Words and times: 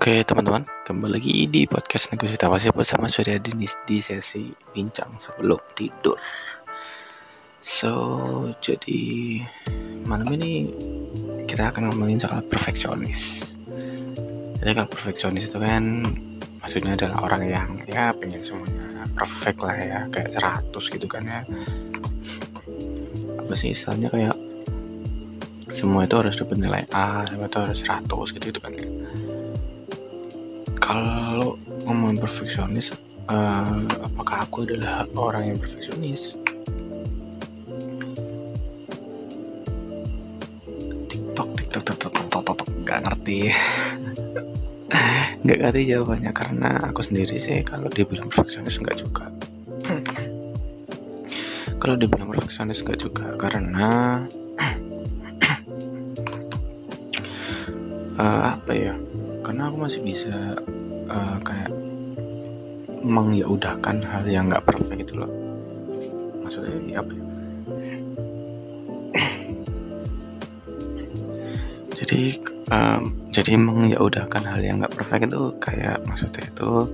Oke 0.00 0.24
teman-teman, 0.24 0.64
kembali 0.88 1.12
lagi 1.12 1.44
di 1.44 1.68
podcast 1.68 2.08
negosiasi 2.08 2.72
bersama 2.72 3.12
Surya 3.12 3.36
Dinis 3.36 3.76
di 3.84 4.00
sesi 4.00 4.48
bincang 4.72 5.20
sebelum 5.20 5.60
tidur. 5.76 6.16
So, 7.60 7.92
jadi 8.64 8.96
malam 10.08 10.32
ini 10.40 10.72
kita 11.44 11.68
akan 11.68 11.92
ngomongin 11.92 12.16
soal 12.16 12.40
perfeksionis. 12.48 13.44
Jadi 14.64 14.72
kalau 14.72 14.88
perfeksionis 14.88 15.52
itu 15.52 15.60
kan 15.60 16.08
maksudnya 16.64 16.96
adalah 16.96 17.20
orang 17.20 17.42
yang 17.52 17.68
ya 17.84 18.16
pengen 18.16 18.40
semuanya 18.40 19.04
perfect 19.12 19.60
lah 19.60 19.76
ya, 19.76 20.00
kayak 20.16 20.32
100 20.32 20.96
gitu 20.96 21.06
kan 21.12 21.28
ya. 21.28 21.44
Apa 23.36 23.52
sih 23.52 23.76
istilahnya 23.76 24.08
kayak 24.08 24.36
semua 25.76 26.08
itu 26.08 26.16
harus 26.16 26.40
dapat 26.40 26.56
nilai 26.56 26.88
A, 26.96 27.28
semua 27.28 27.52
itu 27.52 27.58
harus 27.60 27.84
100 27.84 28.08
gitu, 28.08 28.48
gitu 28.48 28.60
kan 28.64 28.72
ya 28.72 28.88
kalau 30.90 31.54
ngomong 31.86 32.18
perfeksionis 32.18 32.90
uh, 33.30 33.86
apakah 34.02 34.42
aku 34.42 34.66
adalah 34.66 35.06
orang 35.14 35.54
yang 35.54 35.58
perfeksionis? 35.62 36.34
Tiktok 41.06 41.48
tiktok 41.54 41.82
tiktok 41.86 42.10
tiktok 42.10 42.42
tiktok 42.42 42.68
nggak 42.82 43.00
ngerti. 43.06 43.40
Nggak 45.40 45.58
ngerti 45.62 45.80
jawabannya 45.94 46.32
karena 46.36 46.70
aku 46.84 47.00
sendiri 47.06 47.40
sih 47.40 47.62
kalau 47.64 47.88
dibilang 47.88 48.28
perfeksionis 48.28 48.76
nggak 48.82 48.98
juga. 48.98 49.30
Kalau 51.80 51.96
dibilang 51.96 52.28
perfeksionis 52.28 52.82
nggak 52.84 52.98
juga 52.98 53.38
karena 53.38 54.20
uh, 58.18 58.42
apa 58.58 58.72
ya? 58.74 58.92
Karena 59.40 59.72
aku 59.72 59.76
masih 59.80 60.04
bisa 60.04 60.60
uh, 61.10 61.36
kayak 61.42 61.74
mengyaudahkan 63.02 63.98
hal 64.06 64.24
yang 64.30 64.46
nggak 64.46 64.64
perfect 64.64 65.10
itu 65.10 65.18
loh. 65.18 65.30
Maksudnya 66.46 67.02
apa 67.02 67.10
ya? 67.10 67.24
jadi 72.00 72.38
um, 72.70 73.10
jadi 73.34 73.58
mengyaudahkan 73.58 74.42
hal 74.46 74.60
yang 74.62 74.78
nggak 74.80 74.94
perfect 74.94 75.28
itu 75.28 75.52
kayak 75.58 75.98
maksudnya 76.06 76.46
itu 76.46 76.86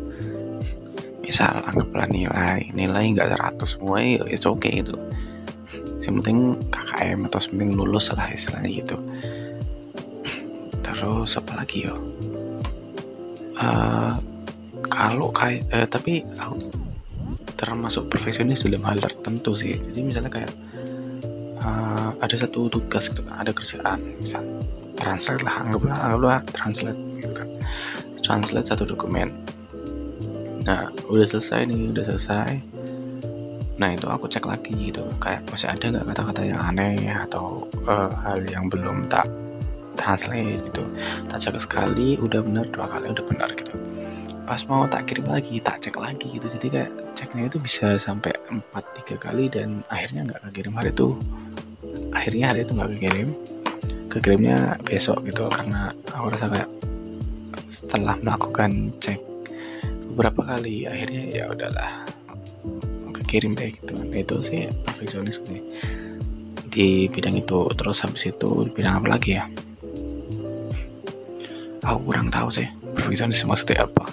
misal 1.23 1.62
anggaplah 1.67 2.06
nilai 2.06 2.70
nilai 2.70 3.11
nggak 3.11 3.34
100 3.34 3.58
semua 3.67 3.98
ya 3.98 4.23
it's 4.30 4.47
okay 4.47 4.78
itu 4.78 4.95
yang 6.06 6.23
penting 6.23 6.55
KKM 6.70 7.27
atau 7.27 7.42
penting 7.51 7.75
lulus 7.75 8.14
lah 8.14 8.30
istilahnya 8.30 8.78
gitu. 8.78 8.95
Terus 10.86 11.34
apa 11.34 11.58
lagi 11.58 11.83
yo 11.83 11.98
uh, 13.61 14.15
kalau 14.89 15.29
kayak 15.33 15.65
uh, 15.73 15.89
tapi 15.89 16.23
aku 16.39 16.71
termasuk 17.57 18.13
perfeksionis 18.13 18.63
dalam 18.63 18.85
hal 18.85 19.01
tertentu 19.01 19.57
sih. 19.57 19.75
Jadi 19.77 20.01
misalnya 20.05 20.31
kayak 20.31 20.53
uh, 21.65 22.13
ada 22.21 22.37
satu 22.37 22.69
tugas 22.69 23.09
gitu 23.09 23.25
kan 23.25 23.43
ada 23.43 23.53
kerjaan 23.57 23.98
misal 24.21 24.45
translate 24.97 25.45
lah 25.45 25.65
anggaplah 25.65 25.97
anggaplah 25.97 26.39
translate 26.53 27.01
gitu 27.21 27.33
kan. 27.33 27.48
Translate 28.21 28.69
satu 28.69 28.85
dokumen. 28.85 29.33
Nah 30.67 30.91
udah 31.09 31.27
selesai 31.27 31.69
nih 31.70 31.97
udah 31.97 32.05
selesai. 32.05 32.51
Nah 33.77 33.93
itu 33.93 34.09
aku 34.09 34.29
cek 34.29 34.48
lagi 34.48 34.93
gitu 34.93 35.05
kayak 35.20 35.45
masih 35.53 35.69
ada 35.69 35.85
nggak 35.93 36.05
kata-kata 36.13 36.41
yang 36.48 36.61
aneh 36.61 36.97
atau 37.13 37.69
uh, 37.89 38.09
hal 38.25 38.41
yang 38.48 38.73
belum 38.73 39.09
tak 39.13 39.29
translate 39.97 40.62
gitu. 40.69 40.84
Tak 41.27 41.42
cek 41.42 41.58
sekali 41.58 42.20
udah 42.20 42.44
benar 42.44 42.69
dua 42.70 42.86
kali 42.86 43.11
udah 43.11 43.25
benar 43.27 43.50
gitu. 43.56 43.72
Pas 44.47 44.62
mau 44.70 44.86
tak 44.86 45.11
kirim 45.11 45.27
lagi 45.27 45.58
tak 45.58 45.83
cek 45.83 45.98
lagi 45.98 46.39
gitu. 46.39 46.46
Jadi 46.46 46.70
kayak 46.70 46.90
ceknya 47.18 47.51
itu 47.51 47.58
bisa 47.58 47.98
sampai 47.98 48.30
empat 48.46 48.86
tiga 49.02 49.18
kali 49.18 49.51
dan 49.51 49.83
akhirnya 49.90 50.30
nggak 50.30 50.40
kekirim. 50.48 50.73
Hari 50.79 50.90
itu 50.95 51.08
akhirnya 52.14 52.45
hari 52.55 52.61
itu 52.62 52.73
nggak 52.79 52.90
kekirim. 52.95 53.29
Kekirimnya 54.06 54.79
besok 54.86 55.27
gitu. 55.27 55.51
Karena 55.51 55.90
aku 56.14 56.27
rasa 56.30 56.46
kayak 56.46 56.70
setelah 57.67 58.14
melakukan 58.23 58.95
cek 59.02 59.18
beberapa 60.14 60.55
kali 60.55 60.86
akhirnya 60.86 61.23
ya 61.35 61.45
udahlah 61.51 62.06
kekirim 63.11 63.58
deh 63.58 63.74
gitu. 63.74 63.98
Nah, 63.98 64.23
itu 64.23 64.36
sih 64.46 64.70
perfeksionis 64.86 65.42
nih 65.51 65.62
di 66.70 67.11
bidang 67.11 67.35
itu. 67.35 67.67
Terus 67.74 67.98
habis 68.06 68.30
itu 68.30 68.70
bidang 68.70 69.02
apa 69.02 69.18
lagi 69.18 69.42
ya 69.42 69.51
aku 71.86 72.11
kurang 72.11 72.29
tahu 72.29 72.48
sih. 72.51 72.67
Perfeksionis 72.98 73.47
maksudnya 73.47 73.86
apa? 73.86 74.05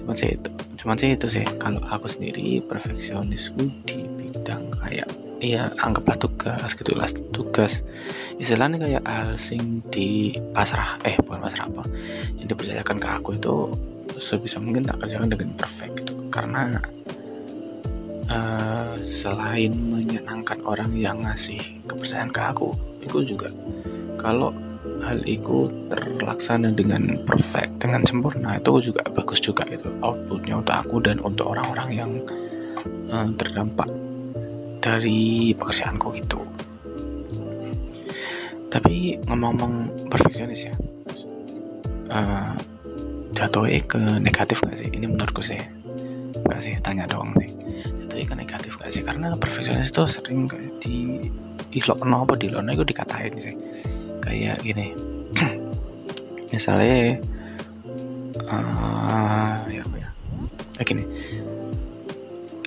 Cuman 0.00 0.14
sih 0.16 0.32
itu 0.32 0.50
cuman 0.78 0.96
sih 0.96 1.10
itu 1.12 1.26
sih. 1.28 1.44
Kalau 1.60 1.82
aku 1.84 2.08
sendiri 2.08 2.64
perfeksionisku 2.64 3.68
di 3.84 4.08
bidang 4.08 4.72
kayak 4.80 5.08
iya 5.44 5.68
anggaplah 5.84 6.16
tugas 6.16 6.72
gitu 6.72 6.96
lah. 6.96 7.10
Tugas 7.36 7.84
istilahnya 8.40 8.80
kayak 8.80 9.04
hal 9.04 9.36
sing 9.36 9.84
di 9.92 10.32
pasrah 10.56 10.96
eh 11.04 11.14
bukan 11.20 11.44
pasrah 11.44 11.68
apa. 11.68 11.84
Yang 12.40 12.56
dipercayakan 12.56 12.96
ke 12.96 13.08
aku 13.20 13.30
itu 13.36 13.54
sebisa 14.18 14.56
mungkin 14.58 14.88
tak 14.88 14.98
kerjakan 15.04 15.28
dengan 15.28 15.52
perfect. 15.60 15.92
Gitu 16.02 16.12
karena 16.32 16.70
uh, 18.30 18.94
selain 19.00 19.72
menyenangkan 19.74 20.60
orang 20.64 20.92
yang 20.94 21.24
ngasih 21.24 21.60
kepercayaan 21.88 22.30
ke 22.30 22.40
aku 22.40 22.72
itu 23.02 23.34
juga. 23.34 23.50
Kalau 24.18 24.54
hal 25.02 25.20
itu 25.26 25.70
terlaksana 25.90 26.74
dengan 26.74 27.22
perfect 27.26 27.82
dengan 27.82 28.02
sempurna. 28.06 28.58
Itu 28.58 28.82
juga 28.82 29.02
bagus 29.10 29.42
juga 29.42 29.66
itu 29.70 29.90
outputnya 30.02 30.62
untuk 30.62 30.74
aku 30.74 30.96
dan 31.02 31.18
untuk 31.22 31.50
orang-orang 31.50 31.88
yang 31.94 32.10
uh, 33.10 33.28
terdampak 33.36 33.90
dari 34.78 35.52
pekerjaanku 35.58 36.14
gitu 36.14 36.38
tapi 38.68 39.16
ngomong-ngomong 39.24 39.88
perfeksionis 40.12 40.68
ya 40.68 40.74
uh, 42.12 42.52
jatuhnya 43.32 43.80
ke 43.88 44.00
negatif 44.20 44.60
gak 44.64 44.76
sih? 44.80 44.88
Ini 44.90 45.08
menurutku 45.08 45.40
sih. 45.44 45.60
Gak 46.48 46.60
sih 46.64 46.74
tanya 46.82 47.08
doang 47.08 47.32
sih. 47.40 47.48
Jatuhnya 48.04 48.26
ke 48.28 48.36
negatif 48.36 48.72
gak 48.76 48.90
sih? 48.92 49.02
Karena 49.04 49.32
perfeksionis 49.36 49.92
itu 49.92 50.04
sering 50.08 50.48
di 50.82 51.28
ilok 51.76 52.00
apa 52.04 52.34
di 52.36 52.48
lona 52.48 52.72
itu 52.72 52.84
dikatain 52.84 53.34
sih 53.44 53.54
kayak 54.22 54.62
gini. 54.62 54.94
Misalnya 56.52 57.18
uh, 58.48 59.56
ya 59.68 59.80
apa 59.84 59.96
ya? 59.96 60.08
Kayak 60.78 60.86
gini. 60.88 61.04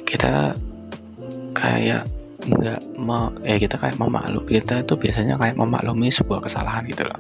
Kita 0.06 0.54
kayak 1.56 2.04
nggak 2.42 2.82
mau 2.98 3.30
eh 3.46 3.62
kita 3.62 3.78
kayak 3.78 4.02
memaklum 4.02 4.42
kita 4.50 4.82
itu 4.82 4.98
biasanya 4.98 5.38
kayak 5.38 5.56
memaklumi 5.62 6.10
sebuah 6.10 6.42
kesalahan 6.46 6.86
gitu 6.90 7.06
loh. 7.06 7.20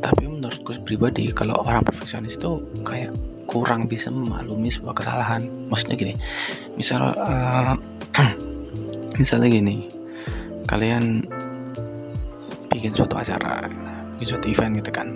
Tapi 0.00 0.26
menurutku 0.26 0.74
pribadi 0.82 1.30
kalau 1.30 1.54
orang 1.62 1.86
perfeksionis 1.86 2.34
itu 2.34 2.58
kayak 2.82 3.14
kurang 3.46 3.86
bisa 3.86 4.10
memaklumi 4.10 4.70
sebuah 4.70 4.94
kesalahan. 4.98 5.46
Maksudnya 5.70 5.96
gini 5.98 6.14
misal 6.74 7.14
uh, 7.14 7.78
misalnya 9.20 9.52
gini 9.52 9.86
kalian 10.66 11.26
bikin 12.70 12.94
suatu 12.94 13.18
acara 13.18 13.68
bikin 14.16 14.26
suatu 14.36 14.46
event 14.48 14.72
gitu 14.78 14.90
kan. 14.94 15.08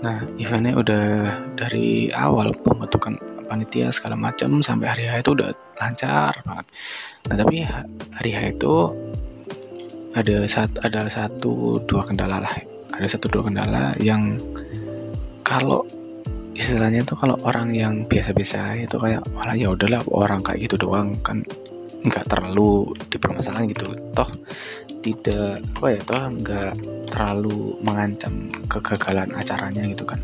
Nah 0.00 0.24
eventnya 0.40 0.74
udah 0.74 1.04
dari 1.54 2.08
awal 2.10 2.52
pembentukan 2.64 3.20
panitia 3.46 3.92
segala 3.92 4.16
macam 4.16 4.64
sampai 4.64 4.88
hari 4.88 5.04
H 5.06 5.20
itu 5.20 5.36
udah 5.36 5.52
lancar 5.78 6.32
banget. 6.42 6.66
Nah 7.28 7.34
tapi 7.38 7.56
hari 8.16 8.30
H 8.32 8.40
itu 8.56 8.74
ada 10.16 10.36
satu 10.48 10.76
ada 10.80 11.00
satu 11.06 11.52
dua 11.84 12.02
kendala 12.02 12.40
lah. 12.42 12.54
Ada 12.94 13.18
satu 13.18 13.26
dua 13.28 13.42
kendala 13.46 13.92
yang 14.00 14.38
kalau 15.44 15.84
istilahnya 16.54 17.02
itu 17.02 17.14
kalau 17.18 17.34
orang 17.42 17.74
yang 17.74 18.06
biasa-biasa 18.06 18.78
itu 18.78 18.96
kayak 18.96 19.26
malah 19.34 19.58
ya 19.58 19.74
udahlah 19.74 20.00
orang 20.14 20.38
kayak 20.40 20.70
gitu 20.70 20.86
doang 20.86 21.10
kan 21.26 21.42
nggak 22.04 22.28
terlalu 22.28 22.92
dipermasalahan 23.08 23.72
gitu. 23.72 23.96
Toh 24.12 24.30
tidak 25.00 25.64
apa 25.80 25.86
ya 25.96 26.00
toh 26.04 26.24
nggak 26.40 26.72
terlalu 27.12 27.76
mengancam 27.80 28.52
kegagalan 28.68 29.32
acaranya 29.32 29.82
gitu 29.88 30.04
kan. 30.04 30.20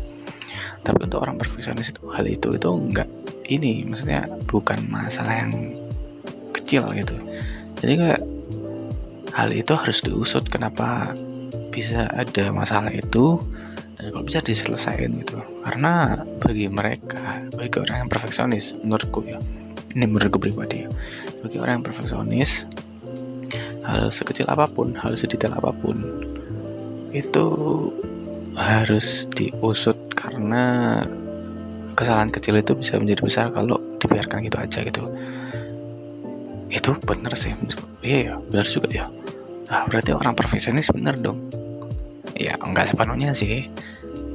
Tapi 0.81 0.97
untuk 1.05 1.21
orang 1.21 1.37
perfeksionis 1.37 1.93
itu 1.93 2.01
hal 2.13 2.25
itu 2.25 2.53
itu 2.53 2.69
nggak 2.69 3.09
ini 3.49 3.85
maksudnya 3.85 4.29
bukan 4.45 4.85
masalah 4.89 5.45
yang 5.45 5.53
kecil 6.53 6.85
gitu. 6.93 7.17
Jadi 7.81 7.93
kayak 7.97 8.21
hal 9.33 9.49
itu 9.49 9.73
harus 9.73 9.99
diusut 10.05 10.45
kenapa 10.49 11.17
bisa 11.71 12.05
ada 12.11 12.51
masalah 12.51 12.91
itu 12.91 13.39
dan 13.97 14.11
kalau 14.13 14.25
bisa 14.25 14.41
diselesaikan 14.41 15.21
gitu. 15.21 15.41
Karena 15.65 16.21
bagi 16.41 16.69
mereka 16.69 17.41
bagi 17.53 17.77
orang 17.81 18.05
yang 18.05 18.09
perfeksionis 18.09 18.73
menurutku 18.81 19.25
ya 19.25 19.41
ini 19.95 20.05
menurutku 20.07 20.39
pribadi. 20.39 20.87
Bagi 21.43 21.57
orang 21.59 21.81
yang 21.81 21.85
perfeksionis 21.85 22.65
hal 23.81 24.13
sekecil 24.13 24.45
apa 24.45 24.69
pun 24.69 24.93
hal 24.93 25.17
sedetail 25.17 25.57
apa 25.57 25.73
pun 25.73 25.97
itu 27.11 27.45
harus 28.53 29.25
diusut 29.33 29.97
karena 30.13 31.01
kesalahan 31.97 32.31
kecil 32.31 32.55
itu 32.59 32.71
bisa 32.77 32.95
menjadi 33.01 33.21
besar 33.25 33.45
kalau 33.51 33.79
dibiarkan 33.99 34.47
gitu 34.47 34.57
aja 34.59 34.79
gitu. 34.85 35.03
Itu 36.71 36.95
bener 37.03 37.35
sih 37.35 37.51
iya 37.99 38.31
ya 38.31 38.35
bener 38.47 38.67
juga 38.67 38.87
ya. 38.91 39.05
Ah 39.67 39.87
berarti 39.87 40.15
orang 40.15 40.35
profesionalis 40.35 40.91
bener 40.91 41.15
dong. 41.19 41.39
Ya 42.35 42.55
enggak 42.63 42.91
sepenuhnya 42.91 43.35
sih. 43.35 43.67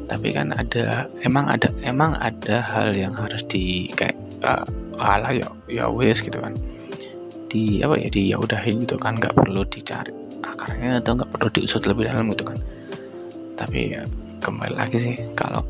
Tapi 0.06 0.30
kan 0.30 0.54
ada 0.54 1.10
emang 1.26 1.50
ada 1.50 1.66
emang 1.82 2.14
ada 2.22 2.62
hal 2.62 2.94
yang 2.94 3.16
harus 3.18 3.42
di 3.50 3.90
kayak 3.98 4.14
uh, 4.46 4.62
alah 5.00 5.32
ya 5.32 5.48
ya 5.68 5.86
wes 5.90 6.20
gitu 6.20 6.38
kan. 6.38 6.52
Di 7.46 7.80
apa 7.84 7.94
ya 7.96 8.08
di 8.10 8.32
ya 8.34 8.36
udahin 8.40 8.84
gitu 8.84 8.98
kan 8.98 9.16
nggak 9.16 9.36
perlu 9.36 9.62
dicari 9.68 10.12
akarnya 10.42 11.00
atau 11.00 11.16
nggak 11.16 11.30
perlu 11.30 11.48
diusut 11.52 11.84
lebih 11.86 12.10
dalam 12.10 12.32
gitu 12.32 12.44
kan. 12.48 12.58
Tapi 13.56 13.96
ya 13.96 14.02
kembali 14.42 14.74
lagi 14.76 14.98
sih 15.00 15.16
kalau 15.38 15.64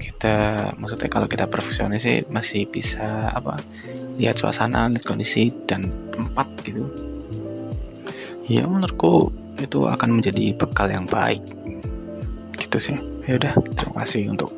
kita 0.00 0.70
maksudnya 0.78 1.10
kalau 1.10 1.26
kita 1.26 1.44
profesional 1.50 1.98
sih 1.98 2.22
masih 2.30 2.66
bisa 2.70 3.30
apa 3.34 3.58
lihat 4.16 4.38
suasana 4.38 4.86
lihat 4.90 5.04
kondisi 5.04 5.50
dan 5.66 5.90
tempat 6.14 6.46
gitu. 6.62 6.86
Ya 8.46 8.66
menurutku 8.66 9.30
itu 9.58 9.86
akan 9.86 10.18
menjadi 10.18 10.54
bekal 10.58 10.90
yang 10.90 11.06
baik. 11.06 11.42
Gitu 12.58 12.78
sih. 12.78 12.96
Ya 13.26 13.38
udah 13.38 13.52
terima 13.78 14.02
kasih 14.02 14.30
untuk 14.30 14.50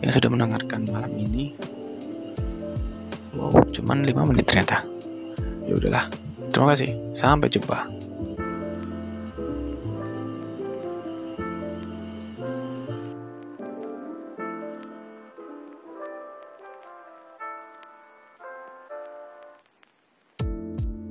yang 0.00 0.12
sudah 0.12 0.28
mendengarkan 0.28 0.84
malam 0.92 1.12
ini 1.16 1.56
wow 3.36 3.52
cuman 3.72 4.02
5 4.02 4.30
menit 4.32 4.44
ternyata. 4.48 4.82
Ya 5.66 5.76
udahlah. 5.76 6.08
Terima 6.50 6.72
kasih. 6.72 6.90
Sampai 7.12 7.52
jumpa 7.52 7.95